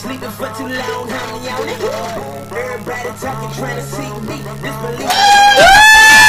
[0.00, 2.52] sleeping for too long, honey, on it.
[2.52, 4.36] Everybody talking, trying to see me.
[4.62, 6.20] Disbelief.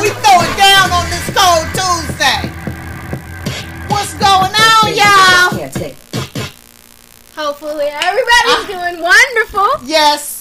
[0.00, 2.50] We throwing down on this cold Tuesday.
[3.88, 5.56] What's going on, y'all?
[7.34, 8.66] Hopefully everybody's Ah.
[8.68, 9.68] doing wonderful.
[9.88, 10.35] Yes, sir.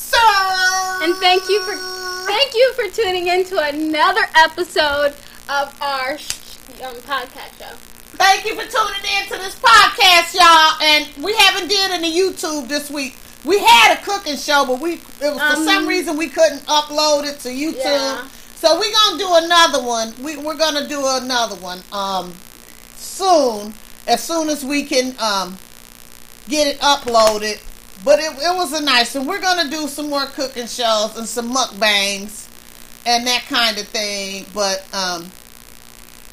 [1.03, 1.75] And thank you for
[2.25, 5.13] thank you for tuning in to another episode
[5.49, 7.75] of our um, podcast show.
[8.17, 10.81] Thank you for tuning in to this podcast, y'all.
[10.81, 13.17] And we haven't did any YouTube this week.
[13.43, 16.65] We had a cooking show, but we it was, for Um, some reason we couldn't
[16.65, 17.83] upload it to YouTube.
[17.83, 18.27] Yeah.
[18.55, 20.13] So we're gonna do another one.
[20.23, 22.33] We, we're gonna do another one um
[22.97, 23.73] soon,
[24.07, 25.57] as soon as we can um
[26.47, 27.61] get it uploaded.
[28.05, 29.25] But it, it was a nice one.
[29.25, 32.47] We're gonna do some more cooking shows and some mukbangs
[33.03, 34.45] and that kind of thing.
[34.53, 35.25] But um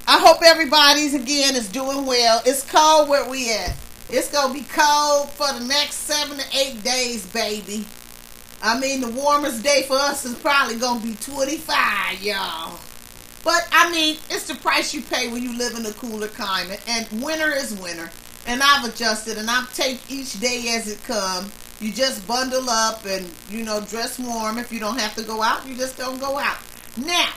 [0.06, 2.42] I hope everybody's again is doing well.
[2.44, 3.74] It's cold where we at.
[4.10, 7.86] It's gonna be cold for the next seven to eight days, baby.
[8.62, 12.78] I mean, the warmest day for us is probably gonna be 25, y'all.
[13.44, 16.82] But I mean, it's the price you pay when you live in a cooler climate.
[16.86, 18.10] And winter is winter.
[18.46, 21.50] And I've adjusted, and I take each day as it comes.
[21.82, 24.56] You just bundle up and you know dress warm.
[24.58, 26.58] If you don't have to go out, you just don't go out.
[26.96, 27.32] Now,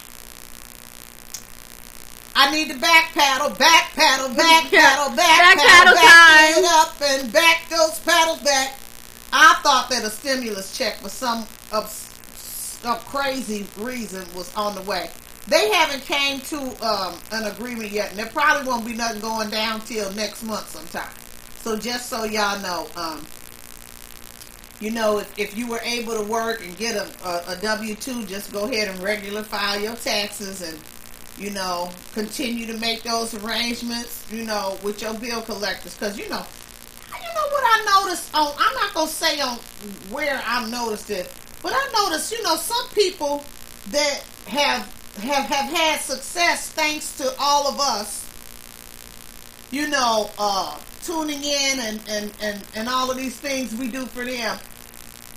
[2.36, 6.64] I need to back paddle, back paddle, back paddle, back, Back paddle, paddle back time.
[6.64, 8.78] it up and back those paddles back.
[9.34, 11.86] I thought that a stimulus check for some of,
[12.86, 15.10] of crazy reason was on the way.
[15.48, 19.50] They haven't came to um, an agreement yet, and there probably won't be nothing going
[19.50, 21.14] down till next month sometime.
[21.62, 23.26] So just so y'all know, um,
[24.80, 27.96] you know, if, if you were able to work and get a, a, a W
[27.96, 30.80] two, just go ahead and regular file your taxes and
[31.38, 34.26] you know continue to make those arrangements.
[34.32, 36.46] You know, with your bill collectors, because you know,
[37.10, 38.54] you know what I noticed on.
[38.58, 39.58] I'm not gonna say on
[40.10, 43.44] where I noticed it, but I noticed, you know, some people
[43.92, 48.26] that have have have had success thanks to all of us
[49.72, 54.06] you know, uh, tuning in and, and, and, and all of these things we do
[54.06, 54.58] for them.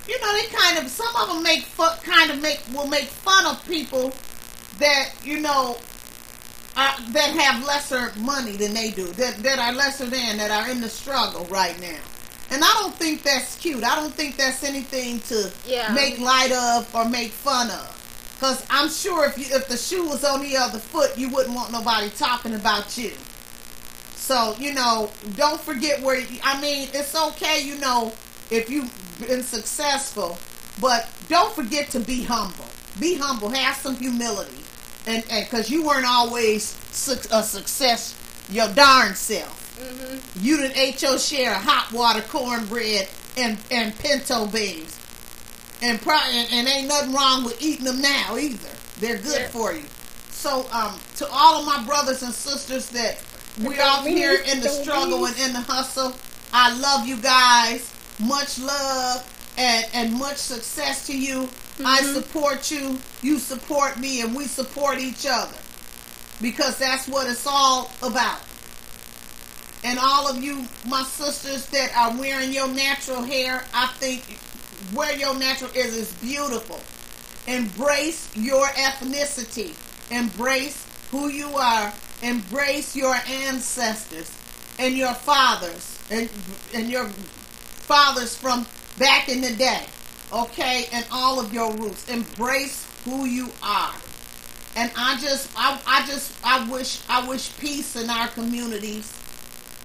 [0.09, 3.05] You know, they kind of some of them make fun, kind of make will make
[3.05, 4.13] fun of people
[4.79, 5.77] that you know
[6.77, 10.71] uh, that have lesser money than they do, that that are lesser than, that are
[10.71, 11.99] in the struggle right now.
[12.51, 13.85] And I don't think that's cute.
[13.85, 15.93] I don't think that's anything to Yeah.
[15.93, 17.95] make light of or make fun of.
[18.41, 21.55] Cause I'm sure if you if the shoe was on the other foot, you wouldn't
[21.55, 23.13] want nobody talking about you.
[24.29, 28.13] So, you know, don't forget where, you, I mean, it's okay, you know,
[28.51, 28.93] if you've
[29.27, 30.37] been successful,
[30.83, 32.67] but don't forget to be humble.
[33.01, 34.53] Be humble, have some humility.
[35.07, 36.75] And, and cause you weren't always
[37.33, 38.15] a success
[38.51, 39.55] your darn self.
[40.39, 43.09] You done ate your share of hot water, cornbread,
[43.39, 44.95] and, and pinto beans.
[45.81, 48.69] And, pro- and, and ain't nothing wrong with eating them now either.
[49.01, 49.49] They're good Yeah.
[49.49, 49.85] for you.
[50.33, 53.17] So, um, to all of my brothers and sisters that
[53.59, 56.15] we The out here in the struggle and in the hustle,
[56.53, 57.93] I love you guys.
[58.21, 59.25] Much love
[59.59, 61.49] and, and much success to you.
[61.85, 62.15] I Mm-hmm.
[62.15, 62.99] support you.
[63.23, 65.57] You support me, and we support each other
[66.43, 68.41] because that's what it's all about.
[69.85, 74.23] And all of you, my sisters that are wearing your natural hair, I think
[74.93, 76.81] where your natural is is beautiful.
[77.47, 79.75] Embrace your ethnicity.
[80.11, 81.93] Embrace who you are.
[82.23, 84.31] Embrace your ancestors
[84.79, 86.29] and your fathers and
[86.75, 88.67] and your fathers from
[88.99, 89.87] back in the day.
[90.33, 92.09] Okay, and all of your roots.
[92.09, 93.95] Embrace who you are.
[94.77, 99.13] And I just, I, I just, I wish, I wish peace in our communities.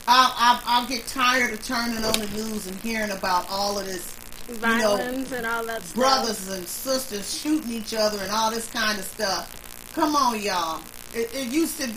[0.07, 3.85] I'll, I'll, I'll get tired of turning on the news and hearing about all of
[3.85, 4.15] this,
[4.49, 5.95] you know, and all that stuff.
[5.95, 9.91] brothers and sisters shooting each other and all this kind of stuff.
[9.95, 10.81] Come on, y'all.
[11.15, 11.89] It, it used to,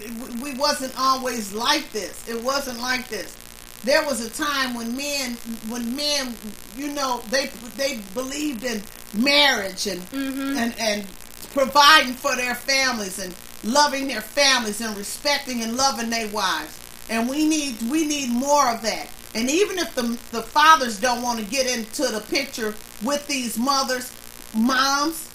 [0.43, 2.29] we wasn't always like this.
[2.29, 3.35] It wasn't like this.
[3.85, 5.35] There was a time when men,
[5.69, 6.35] when men,
[6.77, 7.47] you know, they
[7.77, 8.83] they believed in
[9.15, 10.57] marriage and mm-hmm.
[10.59, 11.07] and and
[11.53, 13.33] providing for their families and
[13.63, 16.77] loving their families and respecting and loving their wives.
[17.09, 19.09] And we need we need more of that.
[19.35, 22.75] And even if the the fathers don't want to get into the picture
[23.05, 24.11] with these mothers,
[24.55, 25.31] moms,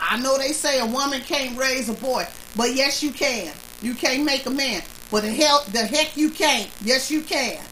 [0.00, 2.26] I know they say a woman can't raise a boy,
[2.56, 3.52] but yes you can.
[3.82, 4.82] You can't make a man.
[5.10, 6.70] But the hell the heck you can't.
[6.82, 7.62] Yes you can.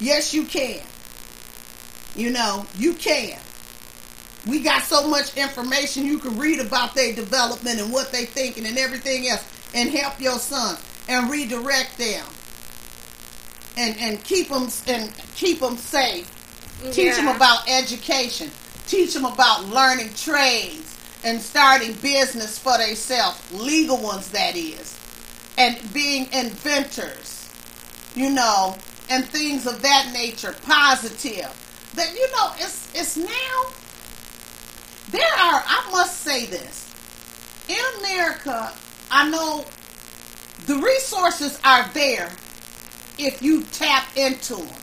[0.00, 0.80] Yes you can.
[2.16, 3.38] You know, you can.
[4.46, 8.66] We got so much information you can read about their development and what they thinking
[8.66, 9.42] and everything else,
[9.74, 10.76] and help your son
[11.08, 12.24] and redirect them,
[13.76, 16.30] and and keep them and keep them safe.
[16.92, 18.50] Teach them about education.
[18.86, 20.83] Teach them about learning trades
[21.24, 24.96] and starting business for themselves, legal ones that is,
[25.58, 27.48] and being inventors,
[28.14, 28.76] you know,
[29.10, 31.50] and things of that nature, positive.
[31.94, 33.72] That you know, it's it's now.
[35.10, 36.88] There are, I must say this,
[37.68, 38.72] in America,
[39.10, 39.64] I know
[40.66, 42.30] the resources are there
[43.18, 44.80] if you tap into them.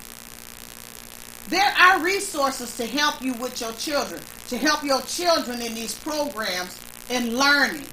[1.49, 5.97] There are resources to help you with your children, to help your children in these
[5.99, 6.77] programs
[7.09, 7.85] and learning.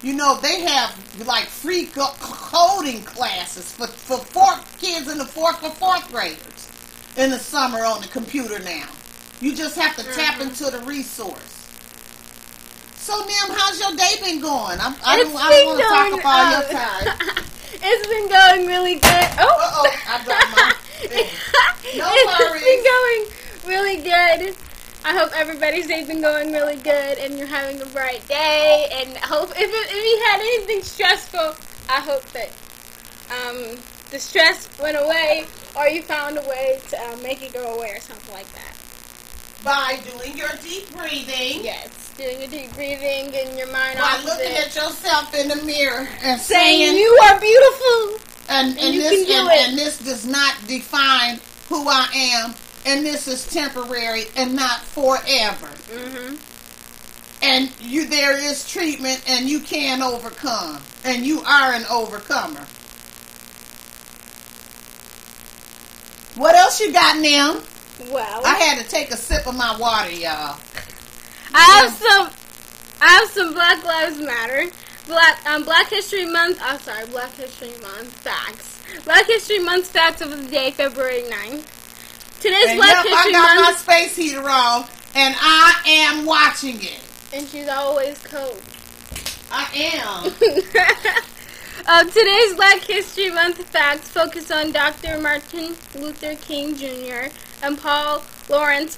[0.00, 0.94] You know, they have
[1.26, 6.70] like free coding classes for, for fourth kids in the fourth for fourth graders
[7.16, 8.86] in the summer on the computer now.
[9.40, 10.42] You just have to tap Mhm.
[10.42, 11.42] into the resource.
[12.96, 14.78] So, Nim, how's your day been going?
[14.80, 17.44] I'm, I don't, I don't want to talk about uh, your time.
[17.82, 19.28] it's been going really good.
[19.40, 20.72] Oh, Uh-oh, I dropped my.
[21.96, 22.62] No it's worries.
[22.62, 23.24] been going
[23.66, 24.56] really good.
[25.06, 28.88] I hope everybody's day's been going really good and you're having a bright day.
[28.92, 31.54] And hope if, it, if you had anything stressful,
[31.88, 32.50] I hope that
[33.30, 33.78] um,
[34.10, 35.46] the stress went away
[35.78, 38.74] or you found a way to uh, make it go away or something like that.
[39.62, 41.62] By doing your deep breathing.
[41.62, 45.46] Yes, doing a deep breathing, getting your mind By off of looking at yourself in
[45.46, 48.26] the mirror and saying saying, you are beautiful.
[48.48, 51.38] and, and you this and, and this does not define
[51.68, 52.54] who I am,
[52.86, 55.66] and this is temporary and not forever.
[55.66, 56.36] Mm-hmm.
[57.42, 60.80] And you there is treatment and you can overcome.
[61.04, 62.66] And you are an overcomer.
[66.36, 67.62] What else you got, Nim?
[68.12, 70.58] Well, I had to take a sip of my water, y'all.
[71.54, 72.30] I have some.
[73.00, 74.70] I have some Black Lives Matter,
[75.06, 76.58] Black um, Black History Month.
[76.60, 78.82] I'm sorry, Black History Month facts.
[79.04, 81.75] Black History Month facts of the day, February 9th.
[82.46, 84.84] Today's And Black yep, I History got my space heater on,
[85.16, 87.00] and I am watching it.
[87.32, 88.62] and she's always cold.
[89.50, 90.32] I am.
[91.88, 95.18] Uh, today's Black History Month facts focus on Dr.
[95.18, 97.34] Martin Luther King Jr.
[97.64, 98.96] and Paul Laurence.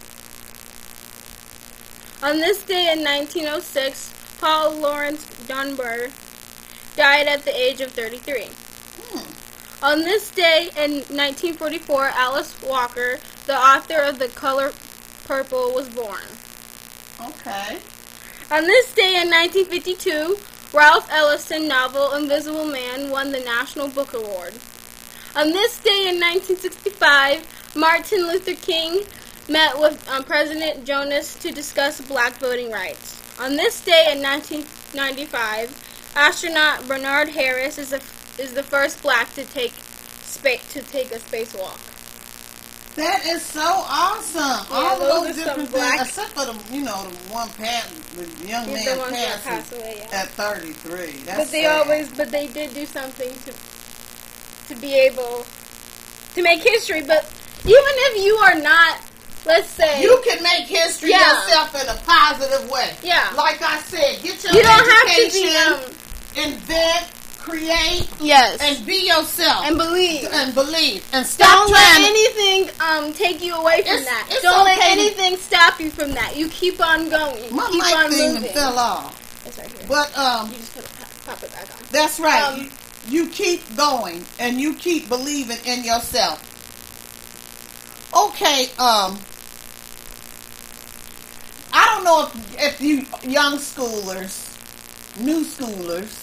[2.23, 4.13] On this day in 1906,
[4.43, 6.09] Paul Laurence Dunbar
[6.97, 8.51] died at the age of 33.
[9.01, 9.38] Hmm.
[9.81, 14.73] On this day in 1944, Alice Walker, the author of The Color
[15.25, 16.25] Purple, was born.
[17.21, 17.79] Okay.
[18.51, 20.37] On this day in 1952,
[20.73, 24.55] Ralph Ellison novel Invisible Man won the National Book Award.
[25.37, 29.05] On this day in 1965, Martin Luther King
[29.49, 33.23] met with um, President Johnson to discuss black voting rights.
[33.39, 38.03] On this day in 1995, astronaut Bernard Harris is the,
[38.39, 39.73] is the first black to take
[40.23, 41.79] spa- to take a spacewalk.
[42.97, 44.67] That is so awesome.
[44.71, 47.87] Yeah, All those those different black- things, except for the, you know, the one pat,
[48.17, 49.05] the young He's man the
[49.45, 50.03] passed away.
[50.11, 50.21] Yeah.
[50.23, 51.23] at 33.
[51.25, 51.81] But they sad.
[51.83, 53.53] always but they did do something to
[54.75, 55.47] to be able
[56.35, 57.25] to make history but
[57.65, 59.01] even if you are not
[59.47, 61.21] let's say You can make history Yeah.
[61.43, 62.97] yourself in a positive way.
[63.03, 67.07] yeah Like I said, get your you don't have to be education, um, invent,
[67.49, 69.65] create, yes and be yourself.
[69.65, 71.05] and believe and believe.
[71.13, 74.43] And stop don't let trying to anything um take you away from It's- that it's
[74.43, 77.83] don't let okay to- anything stop you from that you keep on going My keep
[77.83, 79.47] mic on thing moving fell off.
[79.47, 82.43] it's right here But um you just gotta pop, pop it back on That's right.
[82.43, 82.61] Um,
[83.09, 86.45] you, you keep going and you keep believing in yourself.
[88.15, 89.19] Okay, um
[91.73, 94.57] I don't know if, if you young schoolers,
[95.21, 96.18] new schoolers,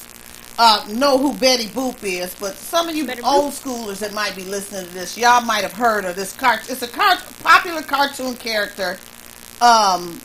[0.58, 4.36] uh, know who Betty Boop is, but some of you Betty old schoolers that might
[4.36, 6.70] be listening to this, y'all might have heard of this cart.
[6.70, 8.98] It's a car- popular cartoon character.
[9.62, 10.20] Um,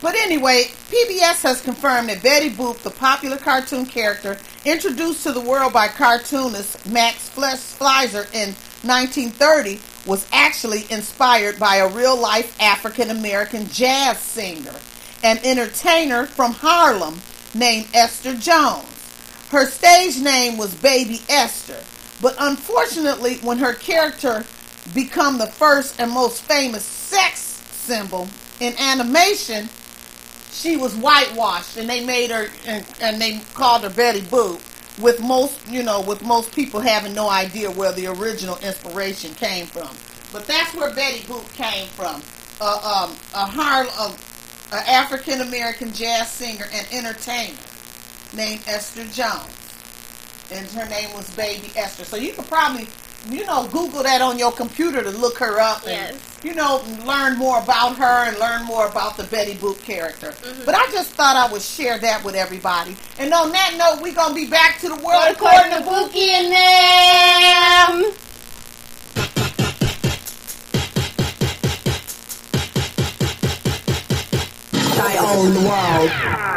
[0.00, 5.40] but anyway, PBS has confirmed that Betty Boop, the popular cartoon character introduced to the
[5.40, 13.10] world by cartoonist Max Fleischer in 1930, was actually inspired by a real life African
[13.10, 14.74] American jazz singer
[15.22, 17.20] and entertainer from Harlem
[17.54, 18.93] named Esther Jones.
[19.54, 21.78] Her stage name was Baby Esther,
[22.20, 24.44] but unfortunately, when her character
[24.92, 27.38] became the first and most famous sex
[27.70, 28.26] symbol
[28.58, 29.68] in animation,
[30.50, 34.60] she was whitewashed and they made her and, and they called her Betty Boop
[35.00, 39.66] with most you know with most people having no idea where the original inspiration came
[39.66, 39.90] from.
[40.32, 42.20] But that's where Betty Boop came from.
[42.60, 44.16] A um a Harlem
[44.72, 47.56] a African American jazz singer and entertainer
[48.34, 49.48] named Esther Jones,
[50.50, 52.04] and her name was Baby Esther.
[52.04, 52.86] So you could probably
[53.30, 57.36] you know Google that on your computer to look her up and you know learn
[57.38, 60.28] more about her and learn more about the Betty Boop character.
[60.28, 60.64] Mm-hmm.
[60.64, 62.96] But I just thought I would share that with everybody.
[63.18, 65.84] And on that note, we're gonna be back to the world According according to to
[65.84, 68.14] Bookie and them.
[75.06, 76.53] I own the world.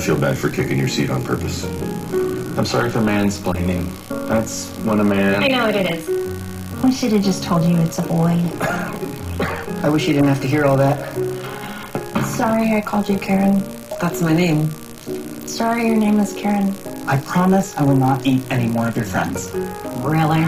[0.00, 1.64] Feel bad for kicking your seat on purpose.
[2.56, 3.86] I'm sorry for mansplaining.
[4.28, 5.42] That's when a man.
[5.42, 6.08] I know what it is.
[6.82, 8.40] I should have just told you it's a boy.
[9.82, 11.14] I wish you didn't have to hear all that.
[12.26, 13.62] Sorry I called you Karen.
[14.00, 14.70] That's my name.
[15.46, 16.74] Sorry your name is Karen.
[17.06, 19.50] I promise I will not eat any more of your friends.
[19.98, 20.44] Really?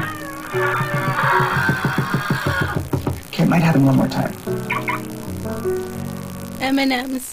[3.29, 4.33] Okay, it might happen one more time.
[6.61, 7.32] M&M's.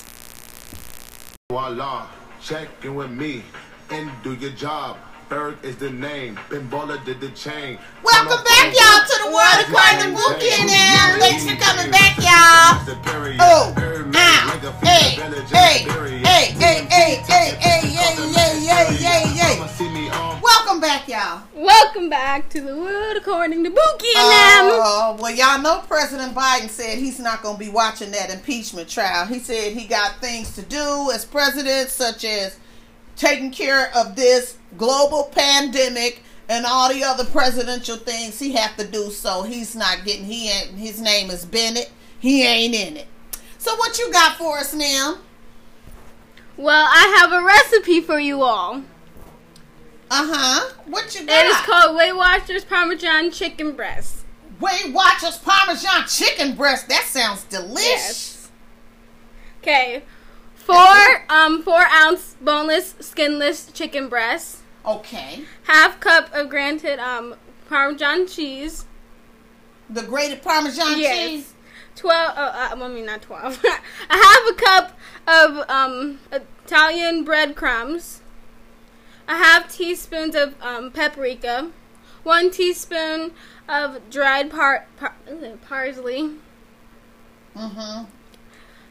[1.51, 2.05] Voila,
[2.43, 3.41] check in with me
[3.89, 4.97] and do your job.
[5.29, 6.39] Berg is the name.
[6.47, 7.79] Ben Baller did the chain.
[8.03, 10.69] Welcome back, y'all, to the world according to Bookie and.
[11.19, 12.77] Thanks for coming back, y'all.
[13.41, 13.73] Oh,
[14.13, 15.17] ow, hey,
[15.49, 15.89] hey,
[16.21, 19.88] hey, hey, hey, hey, hey, yay, yay, yay, yay, yay.
[20.79, 21.43] Welcome back, y'all.
[21.53, 24.79] Welcome back to the world according to Bookie and them.
[24.81, 28.87] Oh, well, y'all know President Biden said he's not going to be watching that impeachment
[28.87, 29.25] trial.
[29.25, 32.57] He said he got things to do as president, such as
[33.17, 38.87] taking care of this global pandemic and all the other presidential things he have to
[38.87, 39.09] do.
[39.09, 40.23] So he's not getting.
[40.23, 40.69] He ain't.
[40.77, 41.91] His name is Bennett.
[42.21, 43.07] He ain't in it.
[43.57, 45.17] So what you got for us now?
[46.55, 48.83] Well, I have a recipe for you all.
[50.11, 50.73] Uh huh.
[50.85, 51.45] What you It got?
[51.45, 54.25] is called Weight Watchers Parmesan Chicken Breast.
[54.59, 56.89] Weight Watchers Parmesan chicken breast.
[56.89, 57.79] That sounds delicious.
[57.85, 58.51] Yes.
[59.61, 60.03] Okay.
[60.55, 64.61] Four um four ounce boneless, skinless chicken breasts.
[64.85, 65.43] Okay.
[65.63, 67.35] Half cup of granted um
[67.69, 68.85] Parmesan cheese.
[69.89, 71.17] The grated Parmesan Yes.
[71.29, 71.53] cheese.
[71.95, 72.37] Twelve.
[72.37, 72.41] Uh,
[72.73, 73.63] uh, I mean not twelve.
[74.09, 74.97] a half a cup
[75.27, 76.19] of um
[76.65, 78.21] Italian breadcrumbs.
[79.29, 81.71] A half teaspoons of um, paprika.
[82.23, 83.31] One teaspoon
[83.67, 85.15] of dried par, par
[85.61, 86.31] parsley.
[87.55, 88.05] Mm-hmm.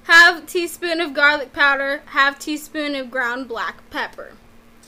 [0.04, 2.02] Half teaspoon of garlic powder.
[2.06, 4.34] Half teaspoon of ground black pepper.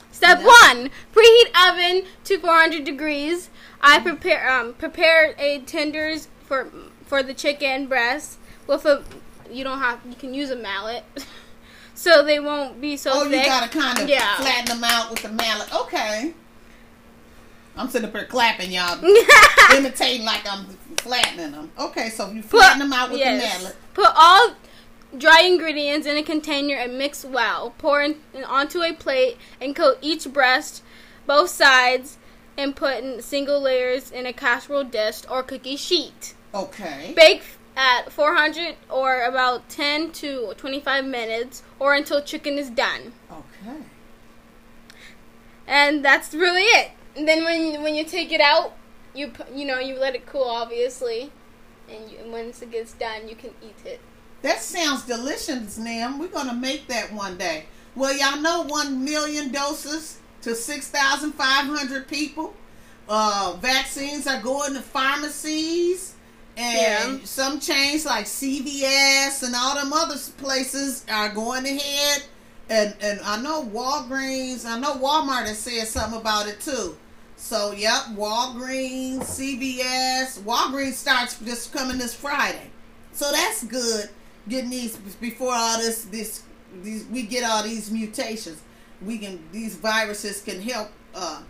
[0.09, 3.49] Step one: preheat oven to 400 degrees.
[3.81, 6.71] I prepare um prepare a tenders for
[7.05, 9.03] for the chicken breast with a
[9.51, 11.03] you don't have you can use a mallet
[12.01, 13.43] so they won't be so Oh, thick.
[13.43, 14.35] you gotta kind of Yeah.
[14.37, 15.73] flatten them out with the mallet.
[15.73, 16.33] Okay.
[17.77, 18.99] I'm sitting up here clapping, y'all,
[19.75, 20.65] imitating like I'm
[20.97, 21.71] flattening them.
[21.79, 23.75] Okay, so you flatten them out with the mallet.
[23.93, 24.55] Put all
[25.17, 27.73] dry ingredients in a container and mix well.
[27.77, 28.15] Pour in,
[28.45, 30.83] onto a plate and coat each breast,
[31.27, 32.17] both sides,
[32.57, 36.33] and put in single layers in a casserole dish or cookie sheet.
[36.53, 37.13] Okay.
[37.15, 37.43] Bake
[37.75, 43.13] at 400 or about 10 to 25 minutes or until chicken is done.
[43.31, 43.77] Okay.
[45.67, 46.91] And that's really it.
[47.15, 48.73] And then when when you take it out,
[49.13, 51.31] you you know you let it cool obviously,
[51.89, 53.99] and you, and once it gets done, you can eat it.
[54.41, 56.19] That sounds delicious, Nim.
[56.19, 57.65] We're gonna make that one day.
[57.95, 62.53] Well, y'all know one million doses to six thousand five hundred people.
[63.09, 66.15] Uh, vaccines are going to pharmacies,
[66.57, 67.25] and Yeah.
[67.25, 72.23] some chains like CVS and all them other places are going ahead.
[72.69, 76.95] And and I know Walgreens, I know Walmart has said something about it too.
[77.35, 82.69] So yep, Walgreens, CVS, Walgreens starts just coming this Friday.
[83.13, 84.09] So that's good.
[84.47, 86.43] Getting these before all this this
[86.81, 88.61] these we get all these mutations.
[89.01, 91.41] We can these viruses can help uh,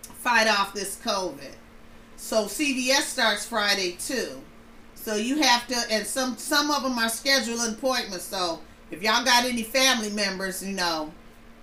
[0.00, 1.54] fight off this COVID.
[2.24, 4.40] So CVS starts Friday too.
[4.94, 8.24] So you have to, and some some of them are scheduling appointments.
[8.24, 11.12] So if y'all got any family members, you know,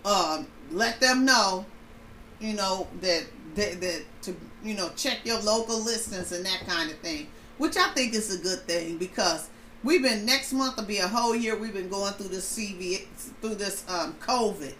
[0.06, 1.66] um, let them know,
[2.40, 3.24] you know that
[3.56, 7.28] that, that to you know check your local listings and that kind of thing,
[7.58, 9.50] which I think is a good thing because
[9.84, 13.08] we've been next month will be a whole year we've been going through this CV
[13.42, 14.76] through this um, COVID,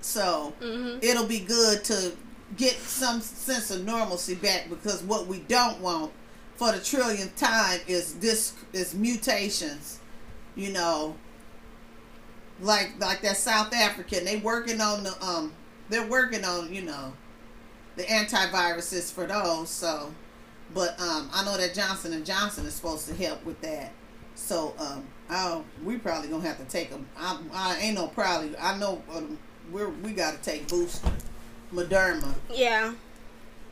[0.00, 0.54] so
[1.02, 2.12] it'll be good to
[2.56, 6.12] get some sense of normalcy back because what we don't want
[6.56, 10.00] for the trillionth time is this is mutations,
[10.56, 11.16] you know,
[12.60, 14.24] like like that South African.
[14.24, 15.52] They working on the um
[15.88, 17.12] they're working on, you know,
[17.96, 19.70] the antiviruses for those.
[19.70, 20.14] So
[20.72, 23.92] But um, I know that Johnson and Johnson is supposed to help with that.
[24.34, 27.06] So um, I we probably gonna have to take them.
[27.16, 28.56] I, I ain't no probably.
[28.58, 29.38] I know um,
[29.70, 31.10] we're we got to take booster,
[31.72, 32.34] Moderna.
[32.52, 32.94] Yeah.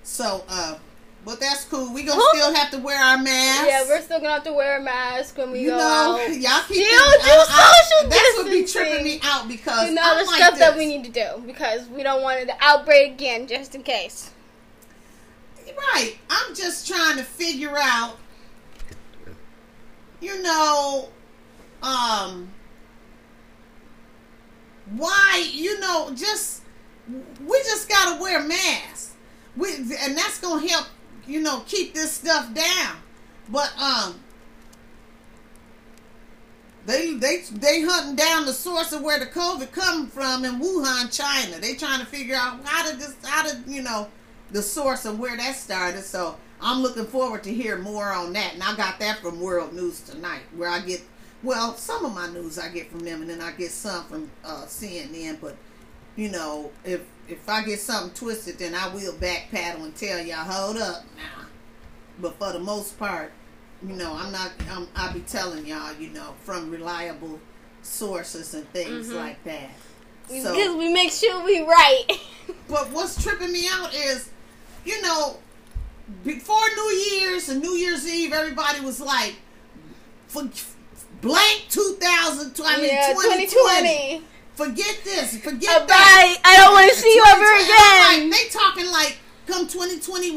[0.02, 0.78] So uh,
[1.24, 1.92] but that's cool.
[1.92, 3.66] We gonna still have to wear our masks.
[3.68, 6.18] Yeah, we're still gonna have to wear a mask when we you go know, out.
[6.36, 9.94] y'all keep Still do I- I- social That's what be tripping me out because You
[9.94, 12.54] know I'm the like stuff that we need to do because we don't want the
[12.60, 14.30] outbreak again, just in case.
[15.76, 16.16] Right.
[16.30, 18.16] I'm just trying to figure out,
[20.20, 21.08] you know,
[21.82, 22.48] um,
[24.96, 26.57] why, you know, just,
[27.08, 29.14] we just got to wear masks.
[29.56, 30.86] We, and that's to help,
[31.26, 32.96] you know, keep this stuff down.
[33.48, 34.20] But, um,
[36.88, 41.14] they they they hunting down the source of where the COVID coming from in Wuhan,
[41.14, 41.60] China.
[41.60, 44.08] They trying to figure out how did this how did you know
[44.50, 46.02] the source of where that started.
[46.02, 48.54] So I'm looking forward to hear more on that.
[48.54, 51.02] And I got that from World News tonight, where I get
[51.42, 54.30] well some of my news I get from them, and then I get some from
[54.42, 55.42] uh, CNN.
[55.42, 55.56] But
[56.18, 60.38] you know, if if I get something twisted, then I will backpedal and tell y'all
[60.44, 61.46] hold up now.
[62.20, 63.30] But for the most part,
[63.86, 64.50] you know, I'm not.
[64.70, 67.38] I'm, I'll be telling y'all, you know, from reliable
[67.82, 69.14] sources and things Mhm.
[69.14, 69.70] like that.
[70.28, 72.04] We- So- Because we make sure we right.
[72.68, 74.28] But what's tripping me out is,
[74.84, 75.36] you know,
[76.24, 79.36] before New Year's and New Year's Eve, everybody was like,
[80.28, 80.42] for
[81.22, 83.46] blank 2000, I mean, yeah, 2020.
[83.46, 84.22] 2020.
[84.58, 85.38] Forget this.
[85.38, 86.34] Forget Uh, that.
[86.34, 86.34] bye.
[86.50, 88.30] I don't want to see you ever again.
[88.30, 90.34] Like, they talking like, come 2021.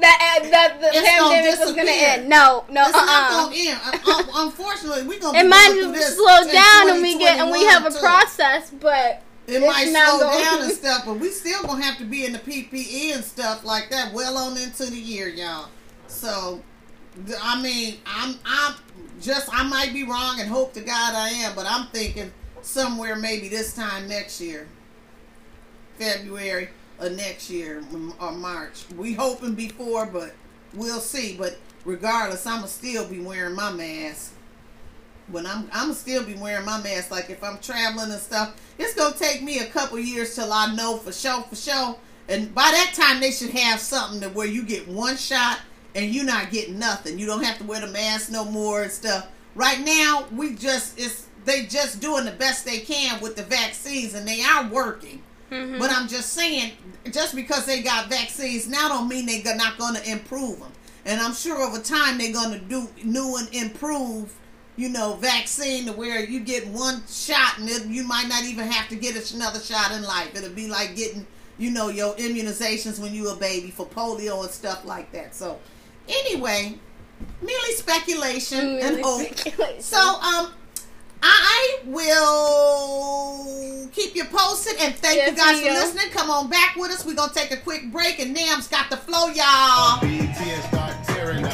[0.00, 2.28] that uh, that the pandemic was gonna end.
[2.28, 3.80] No, no, It's uh, not uh gonna end.
[3.84, 5.38] Uh, uh, unfortunately, we're gonna.
[5.40, 5.74] It might
[6.14, 10.20] slow down and we get and we have a process, but It it's might slow
[10.20, 13.24] going- down and stuff, but we still gonna have to be in the PPE and
[13.24, 15.66] stuff like that well on into the year, y'all.
[16.06, 16.62] So,
[17.42, 18.76] I mean, I'm I'm
[19.20, 22.32] just I might be wrong and hope to God I am, but I'm thinking
[22.64, 24.66] somewhere maybe this time next year,
[25.98, 27.82] February of next year
[28.20, 28.84] or March.
[28.96, 30.34] We hoping before, but
[30.72, 31.36] we'll see.
[31.36, 34.32] But regardless, I'ma still be wearing my mask
[35.28, 37.10] when I'm I'm still be wearing my mask.
[37.10, 40.74] Like if I'm traveling and stuff, it's gonna take me a couple years till I
[40.74, 41.98] know for sure, for sure.
[42.28, 45.60] And by that time, they should have something to where you get one shot
[45.94, 47.18] and you're not getting nothing.
[47.18, 49.28] You don't have to wear the mask no more and stuff.
[49.54, 54.14] Right now, we just it's they just doing the best they can with the vaccines
[54.14, 55.22] and they are working.
[55.50, 55.78] Mm-hmm.
[55.78, 56.72] But I'm just saying,
[57.10, 60.72] just because they got vaccines now don't mean they're not going to improve them.
[61.04, 64.32] And I'm sure over time they're going to do new and improve,
[64.76, 68.66] you know, vaccine to where you get one shot and it, you might not even
[68.66, 70.34] have to get another shot in life.
[70.34, 71.26] It'll be like getting,
[71.58, 75.34] you know, your immunizations when you were a baby for polio and stuff like that.
[75.34, 75.60] So,
[76.08, 76.78] anyway,
[77.42, 79.22] merely speculation and hope.
[79.36, 79.80] speculation.
[79.80, 80.52] So, um,
[81.22, 86.10] I will keep you posted and thank Yes, you guys for listening.
[86.12, 87.06] Come on back with us.
[87.06, 90.00] We're gonna take a quick break and Nam's got the flow, y'all.
[90.02, 91.52] BET and start tearing up.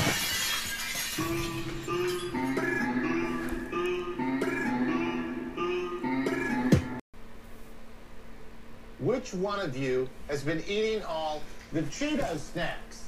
[8.99, 11.41] Which one of you has been eating all
[11.73, 13.05] the Cheeto snacks?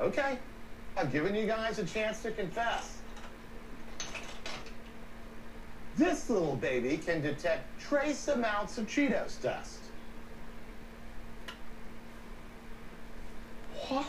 [0.00, 0.38] Okay,
[0.96, 2.98] I've given you guys a chance to confess.
[5.96, 9.78] This little baby can detect trace amounts of Cheetos dust.
[13.88, 14.06] What?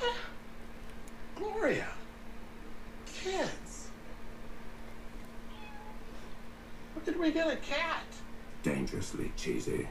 [1.35, 1.89] Gloria.
[3.05, 3.89] Kids.
[6.93, 8.03] Where did we get a cat?
[8.61, 9.87] Dangerously cheesy.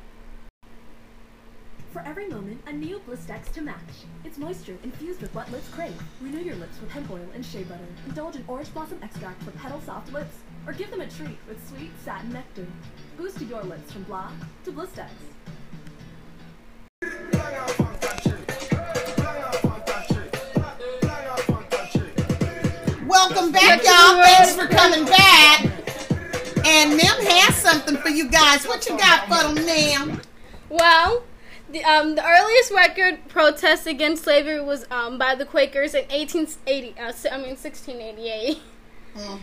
[2.13, 4.05] For every moment, a new Blistex to match.
[4.23, 5.99] It's moisture infused with what lips crave.
[6.21, 7.87] Renew your lips with hemp oil and shea butter.
[8.07, 10.37] Indulge in orange blossom extract for petal soft lips.
[10.67, 12.67] Or give them a treat with sweet satin nectar.
[13.17, 14.31] Boost your lips from blah
[14.67, 15.09] to Blistex.
[23.07, 24.23] Welcome back, y'all.
[24.23, 25.65] Thanks for coming back.
[26.67, 28.67] And Nim has something for you guys.
[28.67, 30.21] What you got for them, Nim?
[30.69, 31.25] Well,
[31.73, 36.95] the, um, the earliest record protest against slavery was um, by the Quakers in 1880.
[37.01, 38.59] Uh, I mean 1688.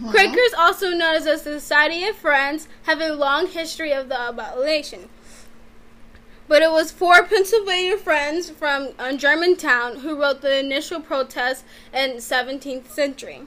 [0.09, 5.09] Quakers, also known as the Society of Friends, have a long history of the abolition.
[6.47, 11.63] But it was four Pennsylvania friends from uh, Germantown who wrote the initial protest
[11.93, 13.43] in 17th century.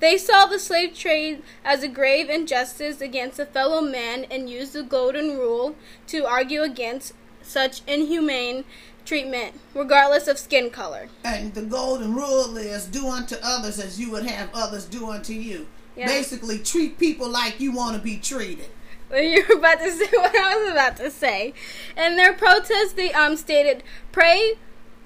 [0.00, 4.74] They saw the slave trade as a grave injustice against a fellow man and used
[4.74, 5.76] the Golden Rule
[6.08, 7.14] to argue against
[7.46, 8.64] such inhumane
[9.04, 11.08] treatment, regardless of skin color.
[11.24, 15.32] And the golden rule is do unto others as you would have others do unto
[15.32, 15.66] you.
[15.96, 18.68] Basically, treat people like you want to be treated.
[19.08, 21.54] You were about to say what I was about to say.
[21.96, 24.54] In their protest, they um stated, "Pray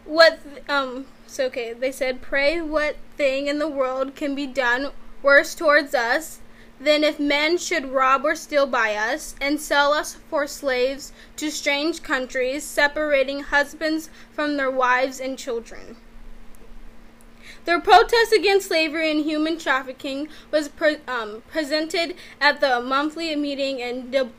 [0.07, 4.93] what um." So okay, they said, "Pray what thing in the world can be done
[5.23, 6.41] worse towards us
[6.81, 11.51] than if men should rob or steal by us and sell us for slaves to
[11.51, 15.97] strange countries, separating husbands from their wives and children."
[17.67, 23.81] Their protest against slavery and human trafficking was pre- um, presented at the monthly meeting
[23.81, 24.33] in Dub-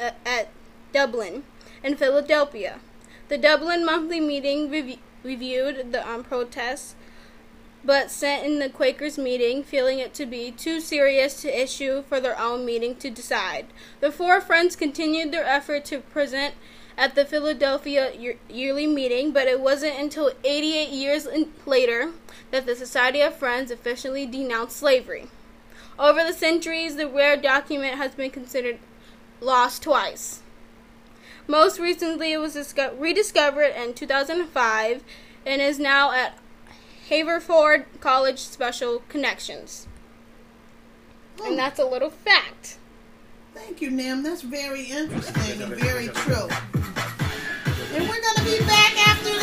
[0.00, 0.48] uh, at
[0.92, 1.42] Dublin
[1.82, 2.80] and Philadelphia.
[3.28, 6.94] The Dublin monthly meeting rev- reviewed the um, protests,
[7.84, 12.20] but sent in the Quakers meeting, feeling it to be too serious to issue for
[12.20, 13.66] their own meeting to decide.
[14.00, 16.54] The four friends continued their effort to present
[16.96, 22.12] at the Philadelphia year- yearly meeting, but it wasn't until 88 years in- later
[22.50, 25.28] that the Society of Friends officially denounced slavery.
[25.98, 28.78] Over the centuries, the rare document has been considered
[29.40, 30.40] lost twice.
[31.46, 35.02] Most recently, it was disco- rediscovered in 2005
[35.46, 36.36] and is now at
[37.10, 39.88] Haverford College Special Collections.
[41.42, 41.56] And oh.
[41.56, 42.78] that's a little fact.
[43.52, 44.22] Thank you, Nim.
[44.22, 46.48] That's very interesting and very true.
[47.94, 49.39] And we're going to be back after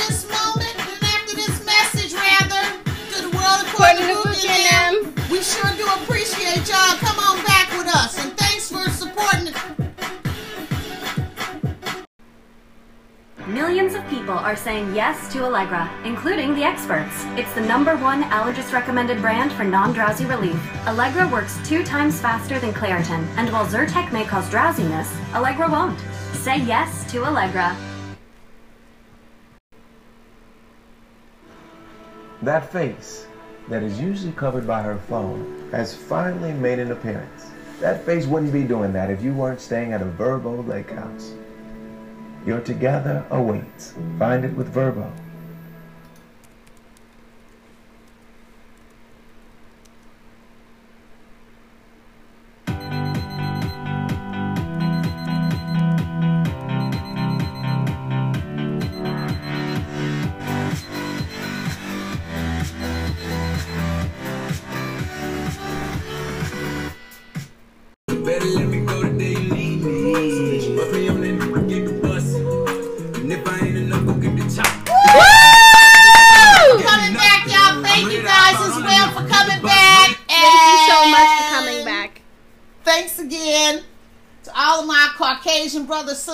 [14.47, 17.25] are saying yes to Allegra, including the experts.
[17.35, 20.57] It's the number one allergist recommended brand for non drowsy relief.
[20.87, 25.99] Allegra works two times faster than Claritin, and while Zyrtec may cause drowsiness, Allegra won't.
[26.31, 27.75] Say yes to Allegra.
[32.41, 33.27] That face,
[33.67, 37.51] that is usually covered by her phone, has finally made an appearance.
[37.81, 41.33] That face wouldn't be doing that if you weren't staying at a Vrbo Lake House.
[42.47, 43.93] Your together awaits.
[44.17, 45.11] Find it with Vrbo.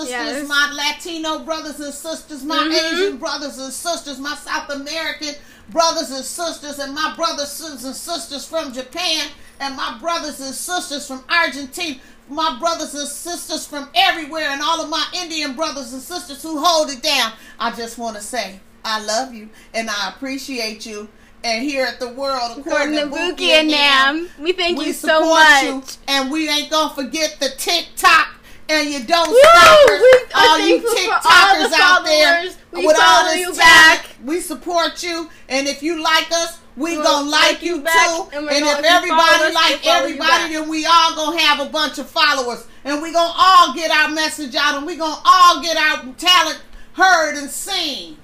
[0.08, 0.48] Sisters, Yes.
[0.48, 2.94] my Latino brothers and sisters, my Mhm.
[2.94, 5.36] Asian brothers and sisters, my South American
[5.70, 9.28] brothers and sisters, and my brothers and sisters from Japan,
[9.60, 14.82] and my brothers and sisters from Argentina, my brothers and sisters from everywhere, and all
[14.82, 17.32] of my Indian brothers and sisters who hold it down.
[17.60, 21.10] I just want to say, I love you and I appreciate you.
[21.46, 24.94] And here at the world, according According to Buki and Nam, we thank we you
[24.94, 25.64] so much.
[25.64, 28.28] you, and we ain't gonna forget the TikTok
[28.70, 29.40] and you don't Woo!
[29.40, 30.02] stoppers.
[30.02, 32.50] We all you for all TikTokers out there.
[32.72, 35.30] We with all this you talent, we support you.
[35.50, 38.30] And if you like us, we We'll gonna like, you back, too.
[38.34, 42.00] and And, if everybody us, like you everybody, then we all gonna have a bunch
[42.00, 45.78] of followers, and we gonna all get our message out, and we gonna all get
[45.78, 46.62] our talent
[46.94, 48.18] heard and seen.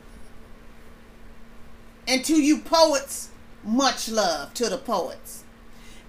[2.07, 3.29] And to you poets,
[3.63, 5.43] much love to the poets.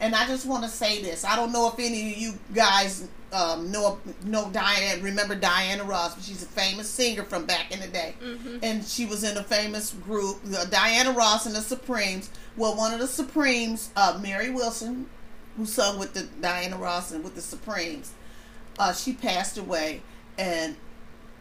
[0.00, 1.24] And I just want to say this.
[1.24, 5.02] I don't know if any of you guys um, know know Diane.
[5.02, 6.24] Remember Diana Ross?
[6.26, 8.14] She's a famous singer from back in the day,
[8.62, 12.30] and she was in a famous group, uh, Diana Ross and the Supremes.
[12.56, 15.06] Well, one of the Supremes, uh, Mary Wilson,
[15.56, 18.12] who sung with the Diana Ross and with the Supremes,
[18.78, 20.02] uh, she passed away,
[20.38, 20.76] and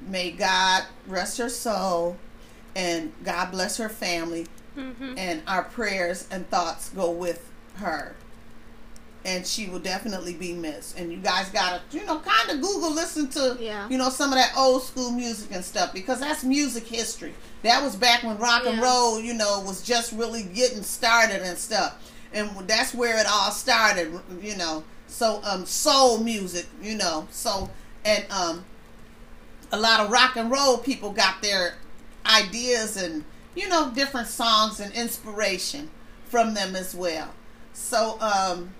[0.01, 2.17] may God rest her soul,
[2.75, 4.45] and God bless her family
[5.17, 8.15] and our prayers and thoughts go with her.
[9.29, 10.97] And she will definitely be missed.
[10.97, 13.87] And you guys gotta, you know, kind of Google, listen to, Yeah.
[13.89, 17.33] you know, some of that old school music and stuff because that's music history.
[17.63, 21.57] That was back when rock and roll, you know, was just really getting started and
[21.57, 21.95] stuff.
[22.33, 24.83] And that's where it all started, you know.
[25.07, 27.27] So, um, soul music, you know.
[27.31, 27.69] So,
[28.05, 28.65] and um,
[29.71, 31.75] a lot of rock and roll people got their
[32.25, 33.23] ideas and
[33.55, 35.89] you know different songs and inspiration
[36.25, 37.29] from them as well
[37.73, 38.73] so um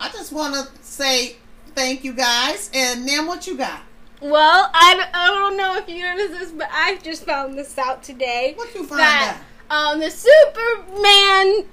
[0.00, 1.36] i just want to say
[1.74, 3.80] thank you guys and then what you got
[4.20, 7.76] Well, I, don't- I don't know if you noticed this, but I just found this
[7.76, 8.54] out today.
[8.56, 11.66] What you find that, Um, the Superman,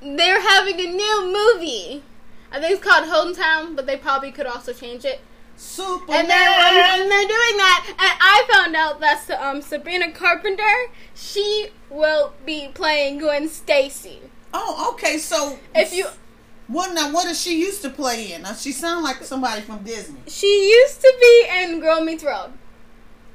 [0.00, 2.02] they're having a new movie.
[2.50, 5.20] I think it's called Hometown, but they probably could also change it.
[5.56, 6.20] Superman.
[6.20, 7.86] And they're, and they're doing that.
[7.88, 10.62] And I found out that um, Sabrina Carpenter,
[11.14, 14.20] she will be playing Gwen Stacy.
[14.54, 15.18] Oh, okay.
[15.18, 16.06] So If you
[16.68, 17.12] what now?
[17.12, 18.42] What does she used to play in?
[18.42, 20.18] Now, she sound like somebody from Disney.
[20.26, 22.52] She used to be in Girl Meets World.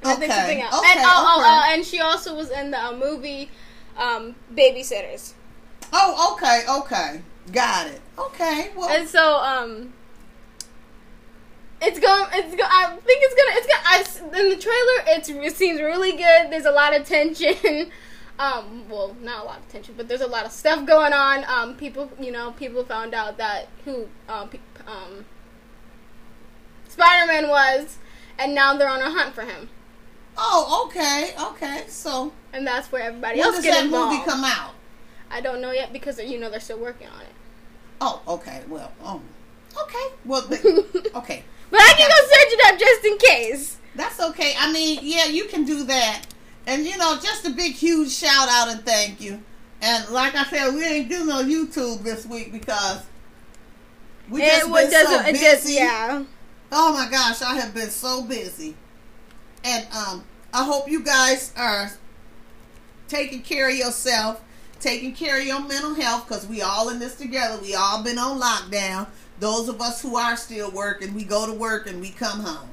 [0.04, 0.80] I think Okay, something else.
[0.80, 1.50] okay, and, oh, oh, okay.
[1.50, 3.50] oh, and she also was in the uh, movie
[3.98, 5.34] um, Babysitters.
[5.94, 8.02] Oh, okay, okay, got it.
[8.18, 9.94] Okay, well, And so, um,
[11.82, 12.26] it's going.
[12.34, 12.64] It's go.
[12.64, 13.52] I think it's gonna.
[13.58, 14.38] It's gonna.
[14.38, 16.52] I, in the trailer, it's it seems really good.
[16.52, 17.92] There's a lot of tension.
[18.40, 21.44] Um, well, not a lot of tension, but there's a lot of stuff going on.
[21.46, 25.26] Um, people, you know, people found out that who um, pe- um,
[26.88, 27.98] Spider-Man was,
[28.40, 29.70] and now they're on a hunt for him.
[30.38, 31.84] oh, okay, okay.
[31.88, 34.14] So and that's where everybody when else does that involved.
[34.16, 34.74] movie come out?
[35.30, 37.34] I don't know yet because you know they're still working on it.
[38.02, 38.64] Oh, okay.
[38.68, 39.22] Well, um,
[39.84, 40.08] okay.
[40.26, 40.44] Well,
[41.16, 41.44] okay.
[41.70, 43.78] But I can go search it up just in case.
[43.96, 44.56] That's okay.
[44.58, 46.24] I mean, yeah, you can do that.
[46.68, 49.42] And you know, just a big, huge shout out and thank you.
[49.82, 53.02] And like I said, we ain't do no YouTube this week because
[54.30, 55.74] we just It been so doesn't- just- busy.
[55.76, 56.24] yeah.
[56.72, 58.76] Oh my gosh, I have been so busy.
[59.64, 61.92] And um, I hope you guys are
[63.08, 64.40] taking care of yourself,
[64.80, 67.62] taking care of your mental health, because we all in this together.
[67.62, 69.08] We all been on lockdown.
[69.40, 72.70] Those of us who are still working, we go to work and we come home.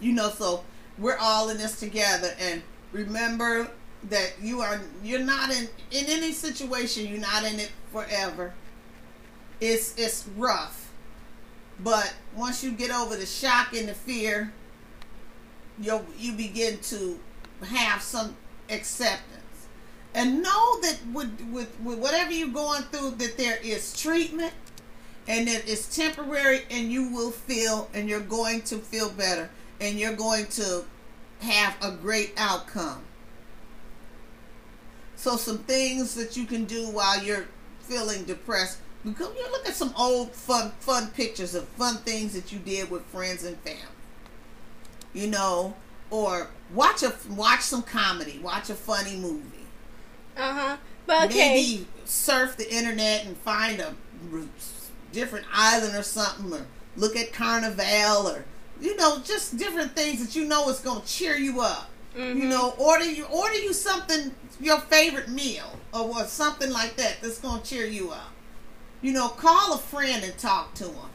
[0.00, 0.64] You know, so
[0.98, 2.30] we're all in this together.
[2.40, 3.70] And remember
[4.08, 7.06] that you are you're not in in any situation.
[7.06, 8.54] You're not in it forever.
[9.60, 10.90] It's it's rough,
[11.80, 14.52] but once you get over the shock and the fear,
[15.80, 17.18] you you begin to
[17.64, 18.36] have some
[18.68, 19.42] acceptance
[20.14, 24.52] and know that with, with with whatever you're going through that there is treatment
[25.28, 29.98] and that it's temporary and you will feel and you're going to feel better and
[29.98, 30.84] you're going to
[31.40, 33.04] have a great outcome
[35.14, 37.46] so some things that you can do while you're
[37.80, 42.52] feeling depressed because you look at some old fun fun pictures of fun things that
[42.52, 43.80] you did with friends and family
[45.12, 45.74] you know
[46.10, 49.66] or watch a watch some comedy watch a funny movie
[50.36, 50.76] Uh huh.
[51.06, 51.54] But okay.
[51.54, 53.94] maybe surf the internet and find a
[55.12, 58.44] different island or something or look at carnival or
[58.80, 62.38] you know just different things that you know is going to cheer you up Mm-hmm.
[62.38, 67.38] you know order you order you something your favorite meal or something like that that's
[67.38, 68.32] going to cheer you up
[69.02, 71.10] you know call a friend and talk to them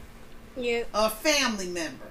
[0.56, 0.84] Yeah.
[0.94, 2.06] a family member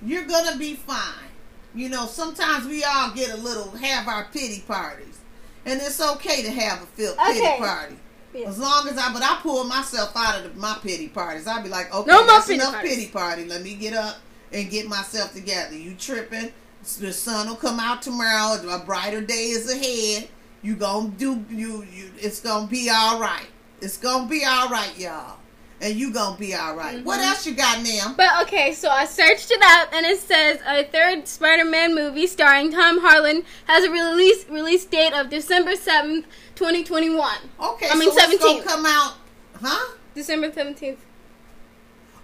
[0.00, 1.30] you're gonna be fine
[1.74, 5.18] you know sometimes we all get a little have our pity parties
[5.66, 7.58] and it's okay to have a fil- pity Okay.
[7.58, 7.96] party
[8.32, 8.46] Yeah.
[8.48, 11.48] as long as I, but I pull myself out of the, my pity parties.
[11.48, 12.90] I'd be like, okay, No that's pity enough parties.
[12.96, 13.44] pity party.
[13.44, 14.18] Let me get up
[14.52, 15.76] and get myself together.
[15.76, 16.52] You tripping?
[16.98, 18.54] The sun will come out tomorrow.
[18.70, 20.28] A brighter day is ahead.
[20.62, 21.84] You gonna do you?
[21.92, 23.46] You it's gonna be all right.
[23.80, 25.36] It's gonna be all right, y'all.
[25.82, 27.02] And you gonna be all right.
[27.02, 27.24] What Mhm.
[27.30, 28.14] else you got, Nam?
[28.14, 32.70] But okay, so I searched it up, and it says a third Spider-Man movie starring
[32.70, 37.38] Tom Holland has a release release date of December seventh, twenty twenty one.
[37.62, 38.66] Okay, I mean so seventeenth.
[38.66, 39.14] come out,
[39.62, 39.92] huh?
[40.14, 40.98] December seventeenth.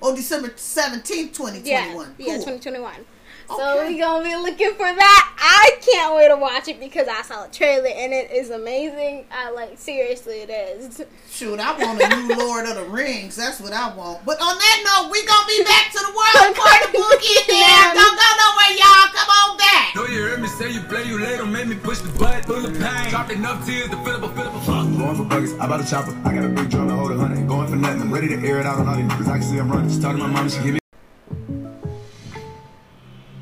[0.03, 1.65] Oh, December seventeenth, 2021.
[1.65, 2.15] Yeah, twenty one.
[2.19, 3.05] yeah, twenty twenty one.
[3.49, 5.33] So we gonna be looking for that.
[5.39, 9.25] I can't wait to watch it because I saw the trailer and it is amazing.
[9.31, 11.05] I like seriously, it is.
[11.31, 13.37] Shoot, I want a new Lord of the Rings.
[13.37, 14.25] That's what I want.
[14.25, 17.95] But on that note, we gonna be back to the world party boogie now.
[17.95, 19.15] Don't go nowhere, y'all.
[19.15, 19.95] Come on back.
[19.95, 22.67] Know you heard me say you play you later, make me push the button, full
[22.67, 23.11] of pain.
[23.11, 25.69] Dropped enough tears to fill up a fill up a I'm going for buckets, I
[25.69, 26.11] bought a chopper.
[26.25, 27.47] I got a big drum to hold a hundred.
[27.47, 28.03] Going for nothing.
[28.03, 29.29] I'm ready to air it out on all these niggas.
[29.29, 29.89] I can see I'm running.
[29.89, 30.81] Just talking to my mom, she give me.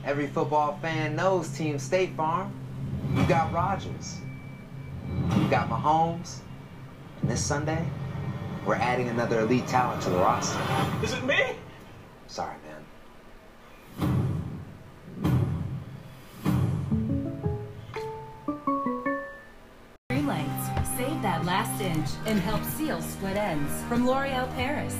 [0.04, 2.52] Every football fan knows Team State Farm.
[3.14, 4.18] You got Rogers.
[5.38, 6.40] You got Mahomes.
[7.22, 7.82] And this Sunday,
[8.66, 10.60] we're adding another elite talent to the roster.
[11.02, 11.56] Is it me?
[12.26, 12.84] Sorry, man.
[21.78, 23.72] That and help seal split ends.
[23.88, 24.96] From L'Oreal Paris.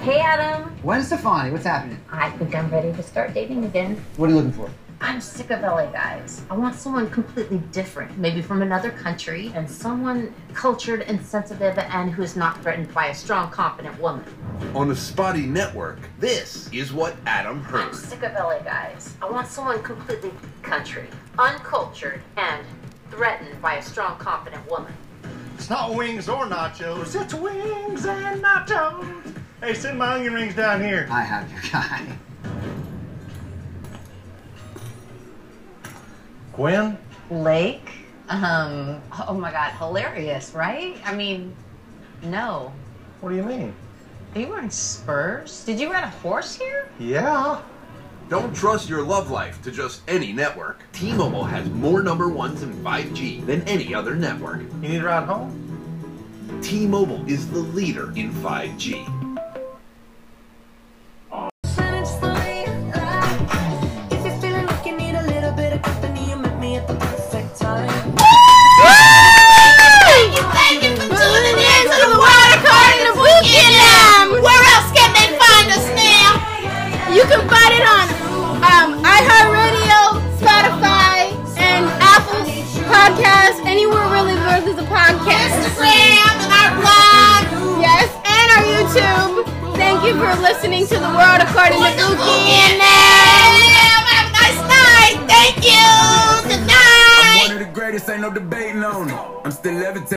[0.00, 0.70] Hey, Adam.
[0.82, 2.00] When Stefani, what's happening?
[2.10, 4.02] I think I'm ready to start dating again.
[4.16, 4.70] What are you looking for?
[5.00, 6.42] I'm sick of LA guys.
[6.48, 12.10] I want someone completely different, maybe from another country, and someone cultured and sensitive and
[12.10, 14.24] who is not threatened by a strong, confident woman.
[14.74, 19.14] On the Spotty Network, this is what Adam I'm sick of LA guys.
[19.20, 22.64] I want someone completely country, uncultured, and
[23.14, 24.92] threatened by a strong, confident woman.
[25.54, 29.36] It's not wings or nachos, it's wings and nachos.
[29.60, 31.06] Hey, send my onion rings down here.
[31.10, 32.06] I have your guy.
[36.52, 36.98] Gwen?
[37.30, 37.92] Lake?
[38.28, 40.96] Um, oh my god, hilarious, right?
[41.04, 41.54] I mean,
[42.22, 42.72] no.
[43.20, 43.72] What do you mean?
[44.34, 45.64] Are you wearing spurs?
[45.64, 46.88] Did you ride a horse here?
[46.98, 47.60] Yeah.
[48.30, 50.80] Don't trust your love life to just any network.
[50.92, 54.62] T-Mobile has more number ones in 5G than any other network.
[54.80, 55.60] You need a ride home?
[56.62, 59.13] T-Mobile is the leader in 5G.
[90.34, 92.50] For listening to the World According to Dookie.
[92.58, 95.16] And have a nice night.
[95.30, 95.86] Thank you.
[96.48, 97.48] Good night.
[97.48, 99.14] One of the greatest, ain't no debating on it.
[99.44, 100.04] I'm still levitating.